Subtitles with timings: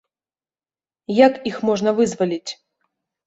[1.17, 2.51] Як іх можна вызваліць?